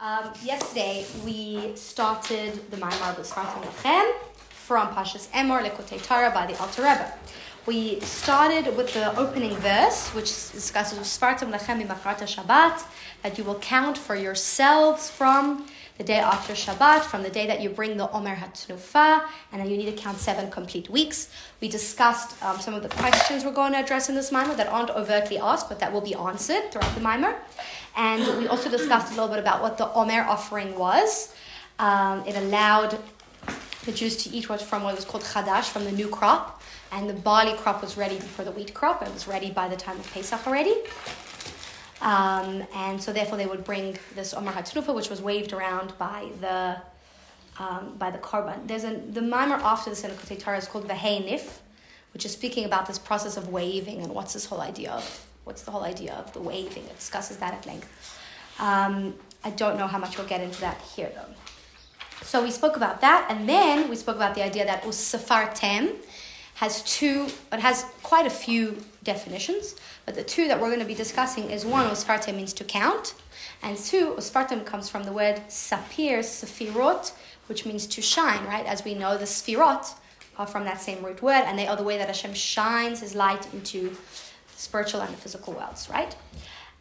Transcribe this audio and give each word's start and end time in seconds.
Um, 0.00 0.30
yesterday 0.44 1.04
we 1.24 1.74
started 1.74 2.70
the 2.70 2.76
Maimar 2.76 3.16
B'Sfartim 3.16 3.64
Lachem 3.64 4.12
from 4.50 4.86
Pashas 4.94 5.26
Emor 5.30 5.60
Likkutei 5.60 6.00
Torah 6.00 6.30
by 6.30 6.46
the 6.46 6.56
Alter 6.60 6.82
Rebbe. 6.82 7.12
We 7.66 7.98
started 8.02 8.76
with 8.76 8.94
the 8.94 9.12
opening 9.18 9.56
verse, 9.56 10.10
which 10.10 10.28
discusses 10.52 11.00
Sfartim 11.00 11.50
Lachem 11.50 11.84
Imachrata 11.84 12.28
Shabbat, 12.32 12.84
that 13.24 13.38
you 13.38 13.42
will 13.42 13.58
count 13.58 13.98
for 13.98 14.14
yourselves 14.14 15.10
from 15.10 15.66
the 15.98 16.04
day 16.04 16.18
after 16.18 16.52
Shabbat, 16.52 17.02
from 17.02 17.24
the 17.24 17.28
day 17.28 17.46
that 17.48 17.60
you 17.60 17.68
bring 17.68 17.96
the 17.96 18.08
Omer 18.12 18.36
Hatnufa, 18.36 19.26
and 19.52 19.60
then 19.60 19.68
you 19.68 19.76
need 19.76 19.86
to 19.94 20.00
count 20.00 20.18
seven 20.18 20.48
complete 20.48 20.88
weeks. 20.88 21.28
We 21.60 21.68
discussed 21.68 22.40
um, 22.42 22.60
some 22.60 22.72
of 22.72 22.84
the 22.84 22.88
questions 22.88 23.44
we're 23.44 23.52
going 23.52 23.72
to 23.72 23.78
address 23.78 24.08
in 24.08 24.14
this 24.14 24.30
maamar 24.30 24.56
that 24.56 24.68
aren't 24.68 24.90
overtly 24.90 25.38
asked, 25.38 25.68
but 25.68 25.80
that 25.80 25.92
will 25.92 26.00
be 26.00 26.14
answered 26.14 26.70
throughout 26.70 26.94
the 26.94 27.00
maamar. 27.00 27.34
And 27.96 28.38
we 28.38 28.46
also 28.46 28.70
discussed 28.70 29.08
a 29.12 29.14
little 29.16 29.28
bit 29.28 29.40
about 29.40 29.60
what 29.60 29.76
the 29.76 29.92
Omer 29.92 30.22
offering 30.22 30.78
was. 30.78 31.34
Um, 31.80 32.24
it 32.26 32.36
allowed 32.36 32.96
the 33.84 33.92
Jews 33.92 34.16
to 34.18 34.30
eat 34.30 34.48
what 34.48 34.62
from 34.62 34.84
what 34.84 34.94
was 34.94 35.04
called 35.04 35.24
Chadash, 35.24 35.64
from 35.64 35.84
the 35.84 35.92
new 35.92 36.08
crop, 36.08 36.62
and 36.92 37.10
the 37.10 37.14
barley 37.14 37.54
crop 37.54 37.82
was 37.82 37.96
ready 37.96 38.16
before 38.16 38.44
the 38.44 38.52
wheat 38.52 38.72
crop. 38.72 39.02
It 39.02 39.12
was 39.12 39.26
ready 39.26 39.50
by 39.50 39.66
the 39.68 39.76
time 39.76 39.98
of 39.98 40.08
Pesach 40.12 40.46
already. 40.46 40.76
Um, 42.00 42.64
and 42.74 43.02
so 43.02 43.12
therefore 43.12 43.38
they 43.38 43.46
would 43.46 43.64
bring 43.64 43.98
this 44.14 44.32
Omer 44.34 44.52
Hatnufa, 44.52 44.94
which 44.94 45.10
was 45.10 45.20
waved 45.20 45.52
around 45.52 45.96
by 45.98 46.28
the 46.40 46.76
um, 47.58 47.96
by 47.98 48.10
the 48.10 48.18
korban. 48.18 48.66
There's 48.68 48.84
a 48.84 48.94
the 48.94 49.20
maamar 49.20 49.60
after 49.60 49.90
the 49.90 49.96
Senekotei 49.96 50.38
Torah 50.38 50.58
is 50.58 50.68
called 50.68 50.86
Vehenif, 50.86 51.58
which 52.12 52.24
is 52.24 52.32
speaking 52.32 52.64
about 52.64 52.86
this 52.86 52.98
process 52.98 53.36
of 53.36 53.48
waving 53.48 54.00
and 54.02 54.14
what's 54.14 54.32
this 54.32 54.46
whole 54.46 54.60
idea 54.60 54.92
of 54.92 55.26
what's 55.44 55.62
the 55.62 55.70
whole 55.70 55.82
idea 55.82 56.14
of 56.14 56.32
the 56.32 56.40
waving. 56.40 56.84
It 56.84 56.96
discusses 56.96 57.38
that 57.38 57.54
at 57.54 57.66
length. 57.66 57.88
Um, 58.60 59.14
I 59.44 59.50
don't 59.50 59.76
know 59.78 59.86
how 59.86 59.98
much 59.98 60.18
we'll 60.18 60.26
get 60.26 60.40
into 60.40 60.60
that 60.60 60.80
here 60.82 61.10
though. 61.14 61.34
So 62.22 62.42
we 62.42 62.50
spoke 62.50 62.76
about 62.76 63.00
that, 63.00 63.26
and 63.30 63.48
then 63.48 63.88
we 63.88 63.96
spoke 63.96 64.16
about 64.16 64.34
the 64.34 64.42
idea 64.42 64.64
that 64.66 64.82
usafartem 64.82 65.94
has 66.58 66.82
two, 66.82 67.28
it 67.52 67.60
has 67.60 67.84
quite 68.02 68.26
a 68.26 68.30
few 68.30 68.76
definitions, 69.04 69.76
but 70.04 70.16
the 70.16 70.24
two 70.24 70.48
that 70.48 70.60
we're 70.60 70.66
going 70.66 70.80
to 70.80 70.84
be 70.84 70.94
discussing 70.94 71.48
is 71.52 71.64
one, 71.64 71.86
usfartem 71.88 72.34
means 72.34 72.52
to 72.52 72.64
count, 72.64 73.14
and 73.62 73.78
two, 73.78 74.14
usfartem 74.18 74.66
comes 74.66 74.88
from 74.88 75.04
the 75.04 75.12
word 75.12 75.36
sapir, 75.48 76.18
sefirot, 76.18 77.12
which 77.46 77.64
means 77.64 77.86
to 77.86 78.02
shine, 78.02 78.44
right? 78.44 78.66
As 78.66 78.84
we 78.84 78.94
know, 78.94 79.16
the 79.16 79.24
sfirot 79.24 79.94
are 80.36 80.48
from 80.48 80.64
that 80.64 80.80
same 80.80 81.04
root 81.04 81.22
word, 81.22 81.44
and 81.46 81.56
they 81.56 81.68
are 81.68 81.76
the 81.76 81.84
way 81.84 81.96
that 81.96 82.08
Hashem 82.08 82.34
shines 82.34 82.98
His 83.02 83.14
light 83.14 83.46
into 83.54 83.96
spiritual 84.56 85.00
and 85.02 85.12
the 85.12 85.16
physical 85.16 85.52
worlds, 85.52 85.88
right? 85.88 86.16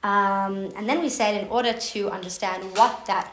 Um, 0.01 0.71
and 0.75 0.89
then 0.89 1.01
we 1.01 1.09
said, 1.09 1.39
in 1.39 1.47
order 1.49 1.73
to 1.73 2.09
understand 2.09 2.63
what 2.75 3.05
that 3.05 3.31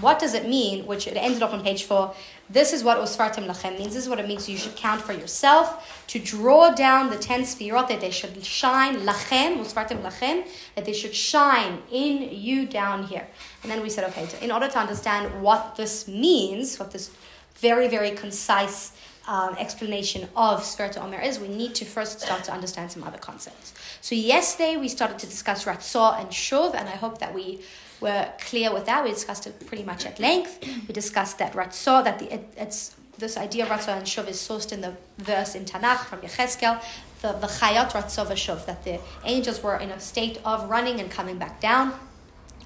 what 0.00 0.18
does 0.18 0.34
it 0.34 0.48
mean? 0.48 0.86
Which 0.86 1.06
it 1.06 1.16
ended 1.16 1.42
up 1.42 1.52
on 1.52 1.62
page 1.62 1.84
four. 1.84 2.14
This 2.50 2.72
is 2.72 2.84
what 2.84 2.98
Usfartim 2.98 3.46
Lachem 3.46 3.78
means. 3.78 3.94
This 3.94 4.04
is 4.04 4.08
what 4.08 4.20
it 4.20 4.28
means. 4.28 4.48
you 4.48 4.58
should 4.58 4.76
count 4.76 5.00
for 5.00 5.12
yourself 5.12 6.04
to 6.08 6.18
draw 6.18 6.70
down 6.70 7.10
the 7.10 7.16
ten 7.16 7.42
sfirot 7.42 7.88
that 7.88 8.00
they 8.00 8.10
should 8.10 8.44
shine 8.44 8.96
Lachem 9.00 9.58
Usfartim 9.58 10.02
Lachem 10.02 10.46
that 10.74 10.84
they 10.84 10.92
should 10.92 11.14
shine 11.14 11.82
in 11.90 12.28
you 12.30 12.66
down 12.66 13.04
here. 13.04 13.26
And 13.62 13.72
then 13.72 13.82
we 13.82 13.88
said, 13.88 14.04
okay, 14.10 14.28
in 14.42 14.52
order 14.52 14.68
to 14.68 14.78
understand 14.78 15.42
what 15.42 15.76
this 15.76 16.06
means, 16.06 16.78
what 16.78 16.90
this 16.90 17.10
very 17.56 17.88
very 17.88 18.10
concise 18.10 18.92
um, 19.28 19.56
explanation 19.58 20.28
of 20.36 20.60
Sfirta 20.60 21.02
Omer 21.02 21.20
is, 21.20 21.40
we 21.40 21.48
need 21.48 21.74
to 21.76 21.84
first 21.84 22.20
start 22.20 22.44
to 22.44 22.52
understand 22.52 22.92
some 22.92 23.02
other 23.02 23.18
concepts. 23.18 23.74
So 24.00 24.14
yesterday 24.14 24.76
we 24.76 24.88
started 24.88 25.18
to 25.18 25.26
discuss 25.26 25.64
Ratzah 25.64 26.20
and 26.20 26.28
Shuv, 26.28 26.74
and 26.74 26.88
I 26.88 26.92
hope 26.92 27.18
that 27.18 27.34
we 27.34 27.60
were 28.00 28.28
clear 28.40 28.72
with 28.72 28.86
that. 28.86 29.04
We 29.04 29.10
discussed 29.10 29.46
it 29.46 29.66
pretty 29.66 29.84
much 29.84 30.06
at 30.06 30.18
length. 30.18 30.58
We 30.86 30.92
discussed 30.94 31.38
that 31.38 31.52
Ratzah, 31.54 32.04
that 32.04 32.18
the, 32.18 32.34
it, 32.34 32.54
it's 32.56 32.96
this 33.18 33.36
idea 33.36 33.64
of 33.64 33.70
Ratzah 33.70 33.96
and 33.96 34.06
Shuv 34.06 34.28
is 34.28 34.36
sourced 34.36 34.72
in 34.72 34.80
the 34.80 34.94
verse 35.18 35.54
in 35.54 35.64
Tanakh 35.64 36.04
from 36.04 36.20
Yechezkel, 36.20 36.82
the, 37.22 37.32
the 37.32 37.46
Chayat 37.46 37.90
Ratzah 37.90 38.26
Shuv, 38.26 38.66
that 38.66 38.84
the 38.84 39.00
angels 39.24 39.62
were 39.62 39.76
in 39.76 39.90
a 39.90 40.00
state 40.00 40.38
of 40.44 40.68
running 40.68 41.00
and 41.00 41.10
coming 41.10 41.38
back 41.38 41.60
down. 41.60 41.94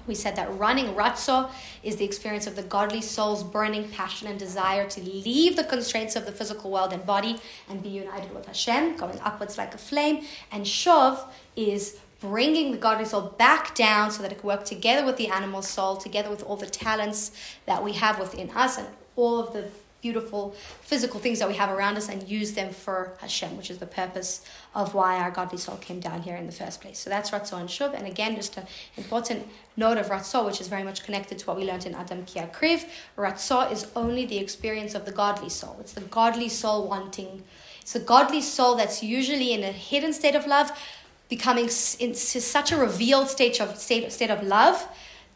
We 0.07 0.15
said 0.15 0.35
that 0.35 0.57
running 0.57 0.95
Ratzah 0.95 1.51
is 1.83 1.95
the 1.95 2.05
experience 2.05 2.47
of 2.47 2.55
the 2.55 2.63
godly 2.63 3.01
soul's 3.01 3.43
burning 3.43 3.87
passion 3.89 4.27
and 4.27 4.37
desire 4.37 4.89
to 4.89 5.01
leave 5.01 5.55
the 5.55 5.63
constraints 5.63 6.15
of 6.15 6.25
the 6.25 6.31
physical 6.31 6.71
world 6.71 6.91
and 6.91 7.05
body 7.05 7.37
and 7.69 7.81
be 7.83 7.89
united 7.89 8.33
with 8.33 8.47
Hashem, 8.47 8.97
going 8.97 9.19
upwards 9.21 9.57
like 9.57 9.73
a 9.75 9.77
flame. 9.77 10.25
And 10.51 10.65
Shuv 10.65 11.19
is 11.55 11.99
bringing 12.21 12.71
the 12.71 12.77
godly 12.77 13.05
soul 13.05 13.33
back 13.37 13.75
down 13.75 14.11
so 14.11 14.21
that 14.21 14.31
it 14.31 14.39
can 14.39 14.47
work 14.47 14.63
together 14.63 15.05
with 15.05 15.17
the 15.17 15.27
animal 15.27 15.61
soul, 15.61 15.97
together 15.97 16.29
with 16.29 16.43
all 16.43 16.55
the 16.55 16.67
talents 16.67 17.31
that 17.65 17.83
we 17.83 17.93
have 17.93 18.19
within 18.19 18.49
us 18.51 18.77
and 18.77 18.87
all 19.15 19.39
of 19.39 19.53
the 19.53 19.67
beautiful 20.01 20.55
physical 20.81 21.19
things 21.19 21.39
that 21.39 21.47
we 21.47 21.53
have 21.55 21.69
around 21.69 21.95
us 21.95 22.09
and 22.09 22.27
use 22.27 22.53
them 22.53 22.73
for 22.73 23.13
Hashem, 23.19 23.55
which 23.55 23.69
is 23.69 23.77
the 23.77 23.85
purpose 23.85 24.43
of 24.73 24.93
why 24.93 25.17
our 25.17 25.31
godly 25.31 25.57
soul 25.57 25.77
came 25.77 25.99
down 25.99 26.21
here 26.23 26.35
in 26.35 26.47
the 26.47 26.51
first 26.51 26.81
place. 26.81 26.99
So 26.99 27.09
that's 27.09 27.29
Ratzah 27.31 27.59
and 27.59 27.69
Shuv. 27.69 27.93
And 27.93 28.07
again, 28.07 28.35
just 28.35 28.57
an 28.57 28.65
important 28.97 29.47
note 29.77 29.97
of 29.97 30.07
Ratzah, 30.07 30.45
which 30.45 30.59
is 30.59 30.67
very 30.67 30.83
much 30.83 31.03
connected 31.03 31.37
to 31.39 31.45
what 31.45 31.57
we 31.57 31.65
learned 31.65 31.85
in 31.85 31.93
Adam 31.93 32.25
Ki 32.25 32.39
Kriv. 32.41 32.85
Ratzah 33.17 33.71
is 33.71 33.87
only 33.95 34.25
the 34.25 34.37
experience 34.37 34.95
of 34.95 35.05
the 35.05 35.11
godly 35.11 35.49
soul. 35.49 35.77
It's 35.79 35.93
the 35.93 36.01
godly 36.01 36.49
soul 36.49 36.87
wanting. 36.87 37.43
It's 37.81 37.93
the 37.93 37.99
godly 37.99 38.41
soul 38.41 38.75
that's 38.75 39.03
usually 39.03 39.53
in 39.53 39.63
a 39.63 39.71
hidden 39.71 40.13
state 40.13 40.35
of 40.35 40.47
love, 40.47 40.71
becoming 41.31 41.69
into 41.99 42.41
such 42.55 42.73
a 42.73 42.77
revealed 42.77 43.29
state 43.29 43.61
of 43.61 43.77
state, 43.77 44.11
state 44.11 44.29
of 44.29 44.43
love 44.43 44.85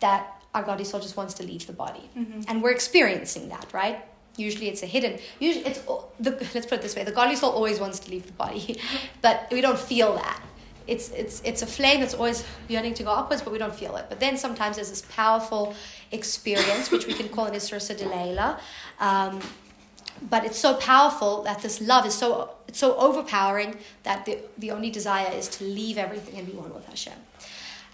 that 0.02 0.22
our 0.54 0.62
godly 0.62 0.84
soul 0.84 1.00
just 1.00 1.16
wants 1.16 1.34
to 1.36 1.44
leave 1.44 1.66
the 1.68 1.78
body. 1.86 2.10
Mm-hmm. 2.18 2.42
And 2.50 2.62
we're 2.62 2.76
experiencing 2.80 3.48
that, 3.50 3.68
right? 3.72 4.04
Usually 4.36 4.68
it's 4.68 4.84
a 4.84 4.86
hidden. 4.86 5.20
Usually 5.40 5.66
it's 5.66 5.80
the, 6.20 6.32
let's 6.54 6.68
put 6.70 6.74
it 6.80 6.82
this 6.82 6.98
way: 6.98 7.06
the 7.06 7.14
godly 7.14 7.38
soul 7.38 7.52
always 7.52 7.80
wants 7.80 8.00
to 8.00 8.12
leave 8.12 8.26
the 8.28 8.34
body, 8.34 8.78
but 9.22 9.48
we 9.52 9.62
don't 9.62 9.80
feel 9.80 10.16
that. 10.16 10.42
It's 10.86 11.10
it's 11.12 11.42
it's 11.46 11.62
a 11.62 11.70
flame 11.78 12.02
that's 12.02 12.14
always 12.14 12.44
yearning 12.68 12.94
to 12.96 13.04
go 13.04 13.12
upwards, 13.12 13.42
but 13.42 13.54
we 13.54 13.60
don't 13.64 13.78
feel 13.84 13.96
it. 13.96 14.06
But 14.10 14.20
then 14.20 14.36
sometimes 14.36 14.76
there's 14.76 14.90
this 14.90 15.04
powerful 15.24 15.74
experience, 16.12 16.92
which 16.92 17.08
we 17.08 17.14
can 17.14 17.30
call 17.30 17.46
an 17.46 17.54
Isra 17.54 17.80
Delayla. 18.02 18.60
Um, 19.00 19.40
but 20.30 20.46
it's 20.46 20.60
so 20.60 20.76
powerful 20.76 21.44
that 21.44 21.62
this 21.62 21.80
love 21.80 22.06
is 22.06 22.14
so 22.14 22.55
so 22.76 22.96
overpowering 22.98 23.78
that 24.04 24.26
the, 24.26 24.40
the 24.58 24.72
only 24.72 24.90
desire 24.90 25.32
is 25.32 25.48
to 25.48 25.64
leave 25.64 25.98
everything 25.98 26.38
and 26.38 26.46
be 26.46 26.54
one 26.54 26.74
with 26.74 26.86
Hashem 26.86 27.20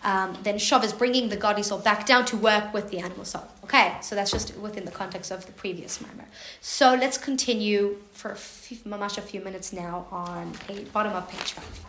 um, 0.03 0.37
then 0.43 0.55
Shav 0.55 0.83
is 0.83 0.93
bringing 0.93 1.29
the 1.29 1.35
godly 1.35 1.63
soul 1.63 1.79
back 1.79 2.05
down 2.05 2.25
to 2.25 2.37
work 2.37 2.73
with 2.73 2.89
the 2.89 2.99
animal 2.99 3.25
soul. 3.25 3.43
Okay, 3.63 3.95
so 4.01 4.15
that's 4.15 4.31
just 4.31 4.57
within 4.57 4.85
the 4.85 4.91
context 4.91 5.31
of 5.31 5.45
the 5.45 5.51
previous 5.51 5.99
maamar. 5.99 6.25
So 6.59 6.95
let's 6.95 7.17
continue 7.17 7.97
for 8.11 8.31
a 8.31 8.35
few, 8.35 8.77
mamash 8.77 9.17
a 9.17 9.21
few 9.21 9.41
minutes 9.41 9.71
now 9.71 10.07
on 10.11 10.53
page, 10.53 10.91
bottom 10.91 11.13
of 11.13 11.29
page 11.29 11.53
five. 11.53 11.85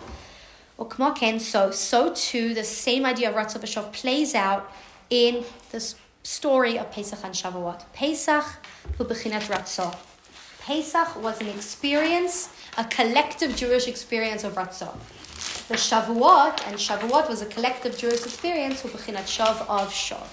Ukmaken, 0.79 1.41
so 1.41 1.71
so 1.71 2.13
too 2.15 2.55
the 2.55 2.65
same 2.65 3.07
idea 3.07 3.31
of 3.31 3.35
Ratzah 3.37 3.61
B'Shav 3.61 3.93
plays 3.93 4.35
out 4.35 4.71
in 5.09 5.45
the 5.71 5.95
story 6.23 6.79
of 6.79 6.91
Pesach 6.91 7.21
and 7.25 7.35
Shavuot. 7.35 7.85
Pesach 7.93 8.45
Pesach 10.61 11.23
was 11.23 11.41
an 11.41 11.49
experience, 11.49 12.49
a 12.78 12.84
collective 12.84 13.55
Jewish 13.55 13.87
experience 13.87 14.44
of 14.44 14.55
Ratzon. 14.55 14.97
the 15.69 15.75
Shavuot, 15.75 16.66
and 16.66 16.77
Shavuot 16.77 17.28
was 17.28 17.43
a 17.43 17.47
collective 17.47 17.99
Jewish 17.99 18.22
experience, 18.25 18.83
Ubechinat 18.83 19.27
Shav 19.27 19.60
of 19.69 19.93
Shav. 19.93 20.27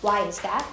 Why 0.00 0.20
is 0.26 0.38
that? 0.40 0.64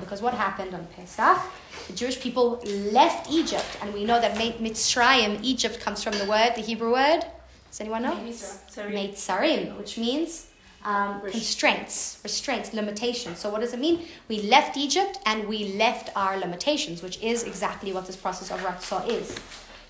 Because 0.00 0.22
what 0.22 0.34
happened 0.34 0.74
on 0.74 0.86
Pesach? 0.96 1.38
The 1.86 1.92
Jewish 1.92 2.20
people 2.20 2.60
left 2.92 3.30
Egypt, 3.30 3.78
and 3.80 3.94
we 3.94 4.04
know 4.04 4.20
that 4.20 4.36
Mitzrayim, 4.36 5.38
Egypt, 5.42 5.80
comes 5.80 6.02
from 6.02 6.18
the 6.18 6.26
word, 6.26 6.54
the 6.56 6.62
Hebrew 6.62 6.92
word. 6.92 7.24
Does 7.70 7.80
anyone 7.80 8.02
know? 8.02 8.14
Mitzrayim, 8.14 9.76
which 9.78 9.98
means 9.98 10.47
um, 10.88 11.20
constraints, 11.30 12.18
restraints, 12.22 12.72
limitations. 12.72 13.38
So 13.38 13.50
what 13.50 13.60
does 13.60 13.74
it 13.74 13.78
mean? 13.78 14.06
We 14.26 14.40
left 14.40 14.78
Egypt 14.78 15.18
and 15.26 15.46
we 15.46 15.74
left 15.74 16.08
our 16.16 16.38
limitations, 16.38 17.02
which 17.02 17.22
is 17.22 17.44
exactly 17.44 17.92
what 17.92 18.06
this 18.06 18.16
process 18.16 18.50
of 18.50 18.60
Ratzah 18.60 19.06
is. 19.06 19.36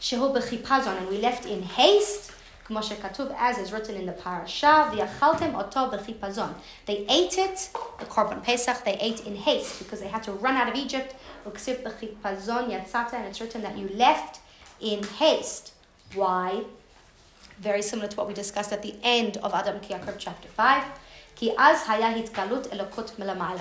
Shehu 0.00 0.34
b'chipazon, 0.34 0.98
and 0.98 1.08
we 1.08 1.18
left 1.18 1.46
in 1.46 1.62
haste, 1.62 2.32
as 2.70 3.58
is 3.58 3.72
written 3.72 3.94
in 3.94 4.06
the 4.06 4.12
parasha, 4.12 4.90
v'yachaltem 4.92 5.54
oto 5.54 5.96
b'chipazon. 5.96 6.52
They 6.86 7.06
ate 7.08 7.38
it, 7.38 7.70
the 8.00 8.04
korban 8.06 8.42
pesach, 8.42 8.84
they 8.84 8.94
ate 8.94 9.24
in 9.24 9.36
haste 9.36 9.78
because 9.78 10.00
they 10.00 10.08
had 10.08 10.24
to 10.24 10.32
run 10.32 10.56
out 10.56 10.68
of 10.68 10.74
Egypt. 10.74 11.14
Uksiv 11.46 11.84
b'chipazon 11.84 12.70
yatzata, 12.72 13.14
and 13.14 13.26
it's 13.26 13.40
written 13.40 13.62
that 13.62 13.78
you 13.78 13.88
left 13.94 14.40
in 14.80 15.04
haste. 15.04 15.74
Why? 16.14 16.64
Very 17.60 17.82
similar 17.82 18.08
to 18.08 18.16
what 18.16 18.28
we 18.28 18.34
discussed 18.34 18.72
at 18.72 18.82
the 18.82 18.94
end 19.02 19.36
of 19.38 19.52
Adam 19.54 19.80
Ki 19.80 19.94
chapter 20.18 20.48
5. 20.48 20.84
Ki 21.34 21.52
az 21.56 21.82
haya 21.84 22.12
hitgalut 22.12 22.68
elokut 22.68 23.16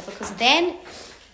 Because 0.06 0.32
then 0.36 0.78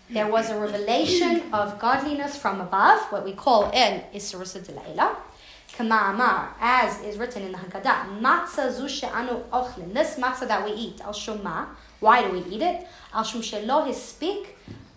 there 0.10 0.28
was 0.28 0.50
a 0.50 0.60
revelation 0.60 1.42
of 1.54 1.80
godliness 1.80 2.38
from 2.38 2.62
above, 2.62 3.00
what 3.12 3.24
we 3.26 3.34
call 3.34 3.70
in 3.72 4.04
Delayla. 4.14 5.16
Kama 5.76 6.50
as 6.60 7.02
is 7.02 7.18
written 7.18 7.44
in 7.44 7.52
the 7.52 7.58
Haggadah, 7.58 8.20
matzah 8.22 8.72
zu 8.72 8.88
she'anu 8.88 9.44
ochlin, 9.52 9.94
this 9.94 10.18
matzah 10.18 10.48
that 10.48 10.64
we 10.64 10.72
eat, 10.72 11.02
al 11.02 11.14
shoma, 11.14 11.68
Why 12.04 12.22
do 12.22 12.34
we 12.34 12.40
eat 12.54 12.62
it? 12.62 12.86
Al 13.14 13.24
shum 13.24 13.42
shelo 13.42 13.88
hispik 13.88 14.48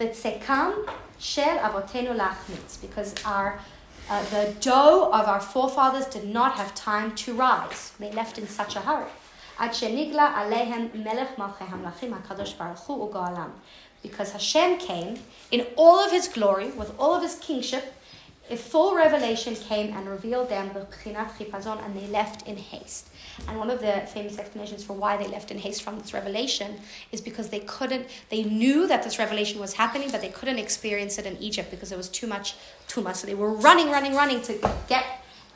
b'tzekam 0.00 0.88
shel 1.20 1.58
avotenu 1.58 2.16
lachmitz. 2.16 2.80
Because 2.80 3.14
our 3.24 3.60
uh, 4.08 4.22
the 4.30 4.54
dough 4.60 5.10
of 5.12 5.26
our 5.26 5.40
forefathers 5.40 6.06
did 6.06 6.24
not 6.28 6.54
have 6.54 6.74
time 6.74 7.14
to 7.16 7.34
rise. 7.34 7.92
They 7.98 8.12
left 8.12 8.38
in 8.38 8.46
such 8.46 8.76
a 8.76 8.80
hurry. 8.80 9.10
Because 14.02 14.32
Hashem 14.32 14.78
came 14.78 15.18
in 15.50 15.66
all 15.76 15.98
of 15.98 16.12
his 16.12 16.28
glory, 16.28 16.70
with 16.70 16.92
all 16.98 17.14
of 17.14 17.22
his 17.22 17.36
kingship, 17.36 17.94
a 18.48 18.56
full 18.56 18.94
revelation 18.94 19.54
came 19.54 19.92
and 19.96 20.08
revealed 20.08 20.48
them 20.48 20.70
and 20.74 21.96
they 21.96 22.06
left 22.08 22.46
in 22.46 22.56
haste. 22.56 23.08
And 23.48 23.58
one 23.58 23.70
of 23.70 23.80
the 23.80 24.02
famous 24.12 24.38
explanations 24.38 24.84
for 24.84 24.92
why 24.92 25.16
they 25.16 25.26
left 25.26 25.50
in 25.50 25.58
haste 25.58 25.82
from 25.82 25.98
this 25.98 26.14
revelation 26.14 26.76
is 27.12 27.20
because 27.20 27.48
they 27.48 27.60
couldn't, 27.60 28.06
they 28.30 28.44
knew 28.44 28.86
that 28.86 29.02
this 29.02 29.18
revelation 29.18 29.60
was 29.60 29.74
happening, 29.74 30.10
but 30.10 30.20
they 30.20 30.28
couldn't 30.28 30.58
experience 30.58 31.18
it 31.18 31.26
in 31.26 31.36
Egypt 31.38 31.70
because 31.70 31.92
it 31.92 31.96
was 31.96 32.08
too 32.08 32.26
much 32.26 32.54
tuma. 32.88 33.14
So 33.14 33.26
they 33.26 33.34
were 33.34 33.52
running, 33.52 33.90
running, 33.90 34.14
running 34.14 34.40
to 34.42 34.70
get 34.88 35.04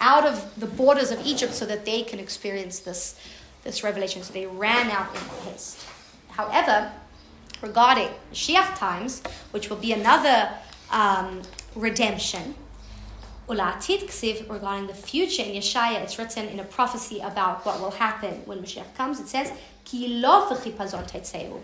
out 0.01 0.27
of 0.27 0.59
the 0.59 0.67
borders 0.67 1.11
of 1.11 1.25
Egypt 1.25 1.55
so 1.55 1.67
that 1.67 1.85
they 1.85 2.03
can 2.03 2.19
experience 2.19 2.81
this, 2.81 3.19
this 3.65 3.85
revelation. 3.85 4.23
So 4.23 4.33
they 4.33 4.47
ran 4.47 4.91
out 4.91 5.15
in 5.15 5.21
haste. 5.51 5.87
However, 6.31 6.93
regarding 7.63 8.09
Shiach 8.33 8.77
times, 8.77 9.23
which 9.53 9.71
will 9.71 9.77
be 9.77 9.93
another 9.93 10.51
um, 10.91 11.43
redemption, 11.75 12.55
Ksiv, 13.51 14.49
regarding 14.49 14.87
the 14.87 14.95
future 14.95 15.43
in 15.43 15.55
Yeshaya, 15.55 16.01
it's 16.03 16.19
written 16.19 16.47
in 16.47 16.61
a 16.61 16.65
prophecy 16.65 17.19
about 17.19 17.67
what 17.67 17.81
will 17.81 17.91
happen 17.91 18.43
when 18.45 18.61
Mashiach 18.61 18.95
comes. 18.97 19.19
It 19.19 19.27
says, 19.27 19.53
Ki 19.85 20.07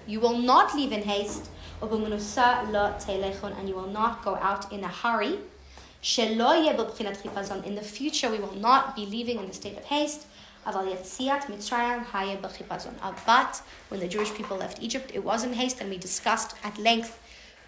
You 0.08 0.20
will 0.20 0.38
not 0.38 0.74
leave 0.74 0.90
in 0.90 1.02
haste, 1.02 1.48
and 1.80 3.68
you 3.68 3.74
will 3.76 3.86
not 3.86 4.24
go 4.24 4.34
out 4.34 4.72
in 4.72 4.82
a 4.82 4.88
hurry. 4.88 5.38
In 6.18 6.38
the 7.74 7.82
future, 7.84 8.30
we 8.30 8.38
will 8.38 8.56
not 8.56 8.96
be 8.96 9.06
leaving 9.06 9.38
in 9.38 9.46
the 9.46 9.54
state 9.54 9.78
of 9.78 9.84
haste. 9.84 10.26
But 10.64 10.74
when 13.88 14.00
the 14.00 14.08
Jewish 14.08 14.34
people 14.34 14.56
left 14.56 14.82
Egypt, 14.82 15.12
it 15.14 15.22
was 15.22 15.44
in 15.44 15.52
haste, 15.52 15.80
and 15.80 15.88
we 15.88 15.98
discussed 15.98 16.56
at 16.64 16.76
length 16.78 17.20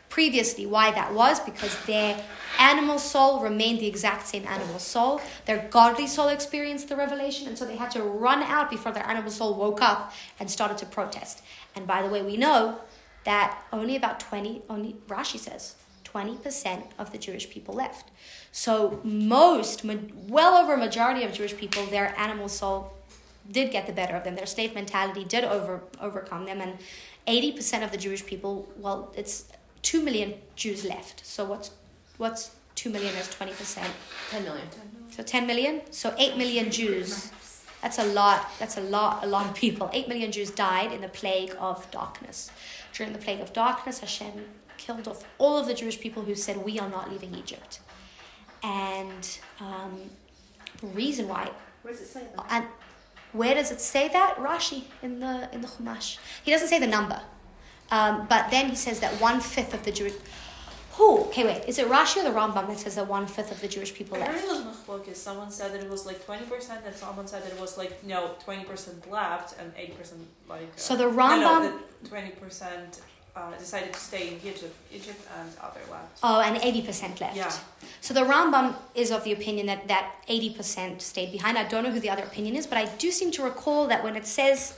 previously 0.09 0.67
why 0.67 0.91
that 0.91 1.15
was 1.15 1.41
because 1.41 1.77
their 1.85 2.23
animal 2.59 2.99
soul 2.99 3.41
remained 3.41 3.81
the 3.81 3.87
exact 3.87 4.27
same 4.27 4.47
animal 4.47 4.79
soul. 4.79 5.21
Their 5.47 5.69
godly 5.71 6.07
soul 6.07 6.29
experienced 6.29 6.89
the 6.89 6.97
revelation 6.97 7.47
and 7.47 7.57
so 7.57 7.65
they 7.65 7.77
had 7.77 7.91
to 7.93 8.03
run 8.03 8.43
out 8.43 8.71
before 8.71 8.93
their 8.93 9.07
animal 9.07 9.31
soul 9.31 9.55
woke 9.55 9.81
up 9.81 10.13
and 10.41 10.51
started 10.51 10.79
to 10.79 10.87
protest. 10.87 11.43
And 11.77 11.87
by 11.87 12.03
the 12.03 12.09
way 12.09 12.23
we 12.23 12.37
know 12.37 12.81
that 13.25 13.63
only 13.73 13.97
about 13.97 14.21
20 14.21 14.63
only 14.69 14.97
rashi 15.09 15.39
says 15.39 15.75
20% 16.05 16.85
of 16.99 17.13
the 17.13 17.19
jewish 17.19 17.51
people 17.51 17.75
left. 17.75 18.11
So 18.51 19.01
most 19.05 19.85
well 19.85 20.55
over 20.57 20.75
a 20.75 20.79
majority 20.79 21.25
of 21.25 21.33
jewish 21.33 21.57
people 21.57 21.85
their 21.87 22.19
animal 22.19 22.49
soul 22.49 22.95
did 23.51 23.71
get 23.71 23.87
the 23.87 23.93
better 23.93 24.15
of 24.15 24.25
them. 24.25 24.35
Their 24.35 24.47
slave 24.47 24.75
mentality 24.75 25.25
did 25.25 25.45
over 25.45 25.83
overcome 26.01 26.47
them 26.47 26.61
and 26.61 26.79
80% 27.27 27.85
of 27.85 27.93
the 27.93 27.99
jewish 27.99 28.25
people 28.25 28.69
well 28.79 29.13
it's 29.15 29.45
2 29.89 30.03
million 30.03 30.35
Jews 30.55 30.85
left. 30.85 31.25
So 31.25 31.47
what's 31.47 31.71
what's 32.19 32.51
2 32.75 32.91
million 32.91 33.15
as 33.17 33.27
20%? 33.35 33.87
10 34.31 34.45
million. 34.45 34.69
So 35.09 35.23
10 35.23 35.47
million? 35.47 35.81
So 35.91 36.15
8 36.19 36.37
million 36.37 36.71
Jews. 36.71 37.33
That's 37.81 37.99
a 37.99 38.05
lot. 38.05 38.51
That's 38.59 38.77
a 38.77 38.83
lot, 38.83 39.25
a 39.25 39.27
lot 39.27 39.47
of 39.47 39.55
people. 39.55 39.89
8 39.91 40.07
million 40.07 40.31
Jews 40.31 40.51
died 40.51 40.93
in 40.93 41.01
the 41.01 41.09
plague 41.09 41.57
of 41.59 41.91
darkness. 41.91 42.51
During 42.93 43.15
the 43.15 43.19
plague 43.19 43.41
of 43.41 43.55
darkness, 43.55 44.01
Hashem 44.01 44.35
killed 44.77 45.09
off 45.09 45.25
all 45.39 45.57
of 45.57 45.67
the 45.67 45.75
Jewish 45.75 45.99
people 45.99 46.23
who 46.23 46.35
said, 46.35 46.59
We 46.59 46.79
are 46.79 46.91
not 46.91 47.11
leaving 47.11 47.35
Egypt. 47.35 47.81
And 48.63 49.39
um, 49.59 50.11
the 50.83 50.89
reason 50.89 51.29
why. 51.29 51.51
Where 51.81 51.95
does 51.95 52.03
it 52.03 52.09
say 52.09 52.25
that? 52.37 52.47
And 52.51 52.67
where 53.33 53.55
does 53.55 53.71
it 53.71 53.81
say 53.81 54.09
that? 54.09 54.37
Rashi 54.37 54.83
in 55.03 55.21
the 55.21 55.49
in 55.55 55.63
the 55.63 55.69
Chumash. 55.69 56.19
He 56.45 56.51
doesn't 56.51 56.69
say 56.69 56.79
the 56.79 56.93
number. 56.99 57.23
Um, 57.91 58.27
but 58.29 58.51
then 58.51 58.69
he 58.69 58.77
says 58.77 59.01
that 59.01 59.13
one 59.21 59.41
fifth 59.41 59.75
of 59.75 59.85
the 59.85 59.93
Jewish. 59.93 60.15
Who? 60.93 61.21
Okay, 61.27 61.45
wait. 61.45 61.65
Is 61.69 61.79
it 61.79 61.87
Rashi 61.89 62.17
or 62.19 62.25
the 62.25 62.31
Rambam 62.31 62.67
that 62.67 62.79
says 62.81 62.97
that 62.97 63.07
one 63.07 63.27
fifth 63.27 63.53
of 63.53 63.61
the 63.61 63.69
Jewish 63.69 63.95
people 63.95 64.19
left? 64.19 64.37
It 64.37 64.49
was 64.49 64.63
machlokas. 64.63 65.17
Someone 65.17 65.51
said 65.51 65.73
that 65.73 65.81
it 65.81 65.89
was 65.89 66.07
like 66.07 66.25
twenty 66.25 66.45
percent, 66.45 66.81
and 66.85 66.95
someone 66.95 67.27
said 67.29 67.45
that 67.45 67.53
it 67.53 67.61
was 67.61 67.79
like 67.79 68.05
no 68.05 68.33
twenty 68.45 68.65
percent 68.65 69.09
left 69.11 69.59
and 69.61 69.73
eighty 69.77 69.93
percent 69.93 70.21
like. 70.49 70.63
Uh, 70.63 70.77
so 70.77 70.97
the 70.97 71.05
Rambam. 71.05 71.79
Twenty 72.09 72.31
percent 72.31 73.01
uh, 73.37 73.57
decided 73.59 73.93
to 73.93 74.01
stay 74.01 74.29
in 74.29 74.35
Egypt, 74.45 74.75
Egypt 74.93 75.21
and 75.39 75.51
other 75.63 75.81
left. 75.91 76.19
Oh, 76.23 76.41
and 76.41 76.59
eighty 76.63 76.83
percent 76.83 77.21
left. 77.21 77.37
Yeah. 77.37 77.53
So 78.01 78.13
the 78.13 78.23
Rambam 78.23 78.75
is 78.95 79.11
of 79.11 79.23
the 79.23 79.33
opinion 79.33 79.67
that 79.67 79.87
that 79.89 80.17
eighty 80.27 80.51
percent 80.51 81.01
stayed 81.01 81.31
behind. 81.31 81.57
I 81.57 81.65
don't 81.65 81.85
know 81.85 81.91
who 81.93 82.01
the 82.01 82.11
other 82.11 82.25
opinion 82.25 82.57
is, 82.57 82.67
but 82.67 82.77
I 82.77 82.87
do 82.97 83.11
seem 83.13 83.31
to 83.33 83.43
recall 83.45 83.87
that 83.87 84.03
when 84.03 84.17
it 84.17 84.27
says 84.27 84.77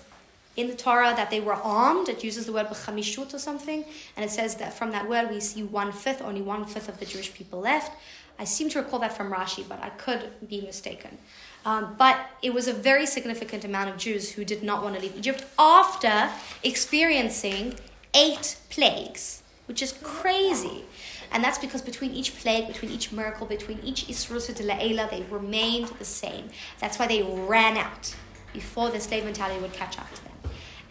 in 0.56 0.66
the 0.68 0.74
Torah 0.74 1.14
that 1.16 1.30
they 1.30 1.40
were 1.40 1.54
armed. 1.54 2.08
It 2.08 2.24
uses 2.24 2.46
the 2.46 2.52
word 2.52 2.66
b'chamishut 2.66 3.32
or 3.32 3.38
something, 3.38 3.84
and 4.16 4.24
it 4.24 4.30
says 4.30 4.56
that 4.56 4.74
from 4.74 4.90
that 4.92 5.08
word 5.08 5.30
we 5.30 5.40
see 5.40 5.62
one 5.62 5.92
fifth, 5.92 6.22
only 6.22 6.42
one 6.42 6.64
fifth 6.64 6.88
of 6.88 6.98
the 6.98 7.06
Jewish 7.06 7.32
people 7.32 7.60
left. 7.60 7.92
I 8.38 8.44
seem 8.44 8.70
to 8.70 8.80
recall 8.80 8.98
that 9.00 9.16
from 9.16 9.30
Rashi, 9.30 9.68
but 9.68 9.82
I 9.82 9.90
could 9.90 10.30
be 10.48 10.60
mistaken. 10.62 11.18
Um, 11.66 11.94
but 11.98 12.16
it 12.42 12.54
was 12.54 12.68
a 12.68 12.72
very 12.72 13.04
significant 13.04 13.64
amount 13.64 13.90
of 13.90 13.98
Jews 13.98 14.32
who 14.32 14.46
did 14.46 14.62
not 14.62 14.82
want 14.82 14.96
to 14.96 15.02
leave 15.02 15.14
Egypt 15.16 15.44
after 15.58 16.30
experiencing 16.62 17.74
eight 18.14 18.56
plagues, 18.70 19.42
which 19.66 19.82
is 19.82 19.92
crazy. 20.02 20.84
And 21.32 21.44
that's 21.44 21.58
because 21.58 21.82
between 21.82 22.12
each 22.12 22.34
plague, 22.38 22.66
between 22.66 22.90
each 22.90 23.12
miracle, 23.12 23.46
between 23.46 23.78
each 23.84 24.06
Isrusa 24.08 24.54
de 24.54 24.64
La'ela, 24.64 25.08
they 25.10 25.22
remained 25.30 25.88
the 25.98 26.04
same. 26.04 26.48
That's 26.80 26.98
why 26.98 27.06
they 27.06 27.22
ran 27.22 27.76
out 27.76 28.16
before 28.54 28.90
the 28.90 28.98
slave 28.98 29.24
mentality 29.24 29.60
would 29.60 29.74
catch 29.74 29.98
up 29.98 30.12
to 30.14 30.24
them 30.24 30.29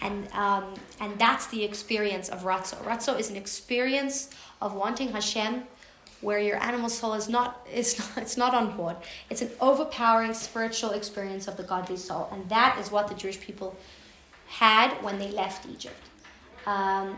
and 0.01 0.31
um, 0.33 0.73
and 0.99 1.17
that's 1.19 1.47
the 1.47 1.63
experience 1.63 2.29
of 2.29 2.43
ratzo. 2.43 2.77
Ratzo 2.83 3.19
is 3.19 3.29
an 3.29 3.35
experience 3.35 4.29
of 4.61 4.73
wanting 4.73 5.09
Hashem, 5.09 5.63
where 6.21 6.39
your 6.39 6.61
animal 6.61 6.89
soul 6.89 7.13
is 7.13 7.29
not 7.29 7.67
is 7.73 7.97
not 7.99 8.17
it's 8.17 8.37
not 8.37 8.53
on 8.53 8.75
board. 8.75 8.95
It's 9.29 9.41
an 9.41 9.51
overpowering 9.59 10.33
spiritual 10.33 10.91
experience 10.91 11.47
of 11.47 11.57
the 11.57 11.63
godly 11.63 11.97
soul, 11.97 12.29
and 12.31 12.47
that 12.49 12.77
is 12.79 12.91
what 12.91 13.07
the 13.07 13.15
Jewish 13.15 13.39
people 13.39 13.75
had 14.47 14.91
when 15.03 15.19
they 15.19 15.31
left 15.31 15.67
Egypt. 15.67 16.01
Um. 16.65 17.17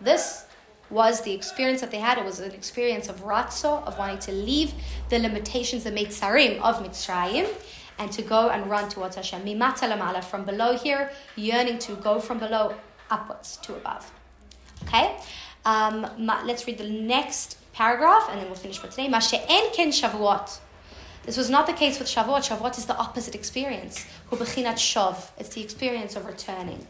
This 0.00 0.46
was 0.90 1.22
the 1.22 1.32
experience 1.32 1.80
that 1.80 1.90
they 1.90 1.98
had. 1.98 2.18
It 2.18 2.24
was 2.24 2.38
an 2.40 2.52
experience 2.52 3.08
of 3.08 3.22
ratzo, 3.22 3.82
of 3.84 3.98
wanting 3.98 4.18
to 4.18 4.32
leave 4.32 4.74
the 5.08 5.18
limitations, 5.18 5.84
the 5.84 5.90
mitzraim 5.90 6.60
of 6.60 6.82
Mitzrayim, 6.84 7.48
and 8.02 8.10
to 8.12 8.22
go 8.22 8.50
and 8.50 8.68
run 8.68 8.88
towards 8.88 9.14
Hashem. 9.16 9.42
Mimata 9.42 9.86
lamala, 9.90 10.22
from 10.24 10.44
below 10.44 10.76
here, 10.76 11.12
yearning 11.36 11.78
to 11.78 11.94
go 11.96 12.18
from 12.18 12.38
below 12.38 12.74
upwards 13.10 13.58
to 13.58 13.74
above. 13.74 14.10
Okay? 14.82 15.16
Um, 15.64 16.06
let's 16.18 16.66
read 16.66 16.78
the 16.78 16.90
next 16.90 17.58
paragraph 17.72 18.26
and 18.28 18.40
then 18.40 18.46
we'll 18.46 18.56
finish 18.56 18.78
for 18.78 18.88
today. 18.88 19.08
Mashe'en 19.08 19.72
ken 19.72 19.90
shavuot. 19.90 20.58
This 21.24 21.36
was 21.36 21.48
not 21.48 21.68
the 21.68 21.72
case 21.72 22.00
with 22.00 22.08
Shavuot. 22.08 22.42
Shavuot 22.48 22.76
is 22.78 22.86
the 22.86 22.96
opposite 22.96 23.36
experience. 23.36 24.04
Hu 24.28 24.36
shav. 24.36 25.30
It's 25.38 25.50
the 25.50 25.62
experience 25.62 26.16
of 26.16 26.26
returning. 26.26 26.84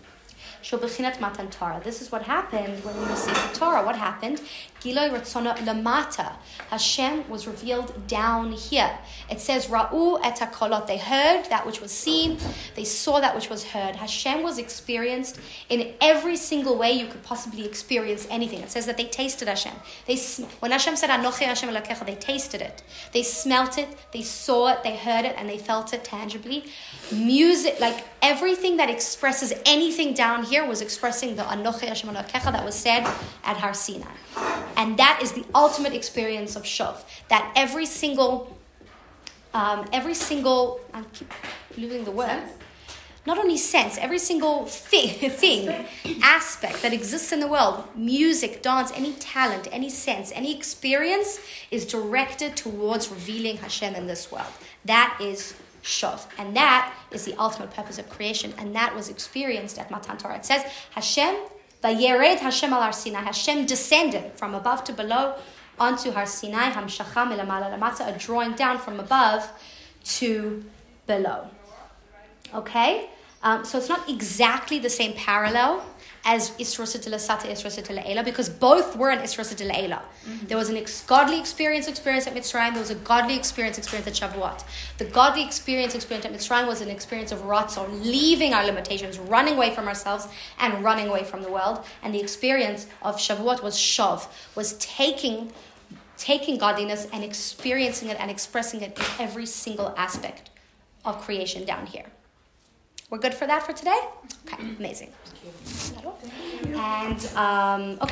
Shobechinat 0.63 1.21
Matan 1.21 1.51
Torah. 1.51 1.83
This 1.85 2.01
is 2.01 2.11
what 2.11 2.23
happened 2.23 2.83
when 2.83 2.99
we 2.99 3.05
received 3.07 3.37
the 3.37 3.59
Torah. 3.59 3.85
What 3.85 3.97
happened? 3.97 4.41
Giloi 4.83 5.11
Ratzona 5.11 5.57
Lamata. 5.59 6.33
Hashem 6.71 7.29
was 7.29 7.47
revealed 7.47 8.09
down 8.09 8.51
here. 8.51 8.99
It 9.31 9.41
says 9.41 9.67
Ra'u 9.67 10.19
et 10.25 10.41
kolot. 10.53 10.89
They 10.89 10.99
heard 10.99 11.45
that 11.51 11.65
which 11.65 11.81
was 11.81 11.93
seen. 11.93 12.39
They 12.75 12.83
saw 12.85 13.21
that 13.21 13.35
which 13.37 13.49
was 13.49 13.63
heard. 13.63 13.95
Hashem 13.95 14.43
was 14.43 14.59
experienced 14.59 15.39
in 15.69 15.95
every 16.01 16.37
single 16.37 16.77
way 16.77 16.93
you 16.93 17.07
could 17.07 17.23
possibly 17.23 17.65
experience 17.65 18.27
anything. 18.29 18.61
It 18.61 18.71
says 18.71 18.87
that 18.87 18.97
they 18.97 19.05
tasted 19.05 19.47
Hashem. 19.47 19.75
They 20.07 20.17
when 20.59 20.73
Hashem 20.73 20.97
said 20.97 21.11
Anochi 21.11 21.45
Hashem 21.45 21.69
Elokecha, 21.69 22.05
they 22.05 22.17
tasted 22.17 22.61
it. 22.61 22.83
They 23.13 23.23
smelt 23.23 23.79
it. 23.79 23.89
They 24.13 24.23
saw 24.23 24.73
it. 24.73 24.83
They 24.83 24.97
heard 24.97 25.25
it, 25.25 25.37
and 25.39 25.49
they 25.49 25.59
felt 25.59 25.93
it 25.95 26.03
tangibly. 26.03 26.65
Music, 27.13 27.79
like 27.79 28.05
everything 28.21 28.79
that 28.79 28.91
expresses 28.91 29.53
anything 29.65 30.13
down 30.13 30.43
here 30.43 30.67
was 30.67 30.81
expressing 30.81 31.37
the 31.37 31.43
Anochi 31.43 31.87
Hashem 31.87 32.11
Elokecha 32.11 32.51
that 32.53 32.65
was 32.65 32.75
said 32.75 33.05
at 33.45 33.57
Har 33.59 33.75
Sinai. 33.75 34.07
And 34.83 34.97
that 34.97 35.21
is 35.23 35.31
the 35.31 35.45
ultimate 35.55 35.93
experience 35.93 36.57
of 36.57 36.65
Shov. 36.65 36.97
That 37.29 37.53
every 37.55 37.87
single, 37.87 38.59
um, 39.55 39.89
every 39.93 40.15
single, 40.15 40.81
I 40.93 41.05
keep 41.13 41.33
losing 41.79 42.03
the 42.05 42.11
word. 42.11 42.43
Not 43.25 43.39
only 43.39 43.57
sense, 43.59 43.97
every 43.97 44.19
single 44.19 44.67
thing, 44.67 45.31
thing, 45.43 45.87
aspect 46.25 46.83
that 46.83 46.93
exists 46.93 47.31
in 47.31 47.39
the 47.39 47.47
world, 47.47 47.85
music, 47.95 48.61
dance, 48.61 48.91
any 48.97 49.13
talent, 49.13 49.69
any 49.71 49.89
sense, 49.89 50.33
any 50.35 50.53
experience 50.57 51.39
is 51.71 51.87
directed 51.87 52.57
towards 52.57 53.09
revealing 53.09 53.59
Hashem 53.59 53.95
in 53.95 54.09
this 54.09 54.33
world. 54.33 54.53
That 54.85 55.17
is 55.23 55.55
Shov. 55.85 56.27
And 56.39 56.57
that 56.57 56.93
is 57.13 57.25
the 57.25 57.37
ultimate 57.39 57.71
purpose 57.71 58.01
of 58.01 58.09
creation. 58.09 58.53
And 58.59 58.75
that 58.75 58.97
was 58.97 59.09
experienced 59.09 59.79
at 59.79 59.93
Matan 59.93 60.17
Torah. 60.17 60.39
It 60.39 60.45
says, 60.45 60.65
Hashem, 60.91 61.37
Vayered 61.83 62.39
Hashem 62.39 62.73
al 62.73 62.93
Sinai. 62.93 63.21
Hashem 63.21 63.67
descended 63.67 64.33
from 64.35 64.55
above 64.55 64.85
to 64.85 64.93
below 64.93 65.35
onto 65.79 66.13
Har 66.13 66.27
Sinai, 66.27 66.71
Hamshacha 66.71 67.27
milamala 67.27 67.77
lamata, 67.77 68.15
a 68.15 68.19
drawing 68.19 68.53
down 68.53 68.79
from 68.79 69.01
above 69.01 69.51
to 70.05 70.65
below. 71.07 71.49
Okay? 72.55 73.09
Um, 73.43 73.65
so 73.65 73.79
it's 73.79 73.89
not 73.89 74.09
exactly 74.09 74.79
the 74.79 74.91
same 74.91 75.15
parallel 75.15 75.85
as 76.25 76.51
Isra 76.53 76.87
Sitila 76.87 77.17
Sata, 77.17 77.51
Isra 77.51 77.71
Sitila 77.71 78.09
Ela, 78.09 78.23
because 78.23 78.49
both 78.49 78.97
were 78.97 79.11
an 79.11 79.19
Isra 79.21 79.45
Sitila 79.45 79.77
Ela. 79.77 80.03
Mm-hmm. 80.25 80.47
There 80.47 80.57
was 80.57 80.69
an 80.69 80.77
ex- 80.77 81.05
godly 81.05 81.41
experience 81.41 81.89
experience 81.89 82.27
at 82.27 82.35
Mitzrayim, 82.35 82.73
there 82.73 82.81
was 82.81 82.91
a 82.91 82.97
godly 82.97 83.37
experience 83.37 83.77
experience 83.77 84.07
at 84.07 84.15
Shavuot. 84.15 84.65
The 84.99 85.05
godly 85.07 85.45
experience 85.45 85.95
experience 85.95 86.25
at 86.25 86.33
Mitzrayim 86.33 86.67
was 86.69 86.81
an 86.81 86.91
experience 86.91 87.33
of 87.33 87.41
Ratzon, 87.41 88.05
leaving 88.05 88.55
our 88.55 88.65
limitations, 88.65 89.19
running 89.19 89.55
away 89.55 89.75
from 89.75 89.89
ourselves, 89.89 90.29
and 90.61 90.85
running 90.85 91.09
away 91.09 91.25
from 91.25 91.43
the 91.43 91.51
world. 91.51 91.85
And 92.03 92.15
the 92.15 92.21
experience 92.21 92.87
of 93.03 93.17
Shavuot 93.17 93.63
was 93.63 93.77
Shav, 93.77 94.29
was 94.55 94.75
taking 94.75 95.53
taking 96.19 96.57
godliness 96.57 97.09
and 97.13 97.25
experiencing 97.25 98.09
it 98.09 98.17
and 98.21 98.31
expressing 98.31 98.81
it 98.81 98.97
in 98.97 99.05
every 99.19 99.47
single 99.47 99.93
aspect 99.97 100.51
of 101.05 101.21
creation 101.21 101.65
down 101.65 101.87
here. 101.87 102.07
We're 103.13 103.19
good 103.19 103.35
for 103.35 103.47
that 103.47 103.63
for 103.67 103.75
today? 103.75 104.01
Okay, 104.49 104.63
amazing. 104.79 105.11
And, 106.75 107.27
um, 107.37 107.99
okay. 108.01 108.11